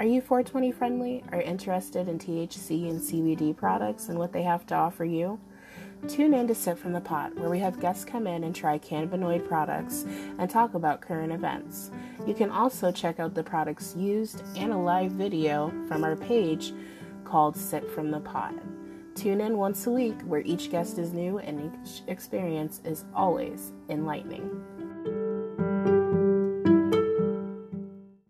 Are 0.00 0.06
you 0.06 0.22
420 0.22 0.72
friendly? 0.72 1.22
Are 1.30 1.42
interested 1.42 2.08
in 2.08 2.18
THC 2.18 2.88
and 2.88 2.98
CBD 2.98 3.54
products 3.54 4.08
and 4.08 4.18
what 4.18 4.32
they 4.32 4.42
have 4.44 4.64
to 4.68 4.74
offer 4.74 5.04
you? 5.04 5.38
Tune 6.08 6.32
in 6.32 6.48
to 6.48 6.54
Sip 6.54 6.78
from 6.78 6.94
the 6.94 7.02
Pot, 7.02 7.34
where 7.34 7.50
we 7.50 7.58
have 7.58 7.82
guests 7.82 8.06
come 8.06 8.26
in 8.26 8.44
and 8.44 8.56
try 8.56 8.78
cannabinoid 8.78 9.46
products 9.46 10.06
and 10.38 10.48
talk 10.48 10.72
about 10.72 11.02
current 11.02 11.34
events. 11.34 11.90
You 12.26 12.32
can 12.32 12.48
also 12.48 12.90
check 12.90 13.20
out 13.20 13.34
the 13.34 13.44
products 13.44 13.94
used 13.94 14.42
and 14.56 14.72
a 14.72 14.78
live 14.78 15.12
video 15.12 15.70
from 15.86 16.02
our 16.02 16.16
page 16.16 16.72
called 17.24 17.54
Sip 17.54 17.86
from 17.94 18.10
the 18.10 18.20
Pot. 18.20 18.54
Tune 19.14 19.42
in 19.42 19.58
once 19.58 19.86
a 19.86 19.90
week, 19.90 20.18
where 20.22 20.40
each 20.46 20.70
guest 20.70 20.96
is 20.96 21.12
new 21.12 21.40
and 21.40 21.70
each 21.84 22.00
experience 22.06 22.80
is 22.86 23.04
always 23.14 23.72
enlightening. 23.90 24.79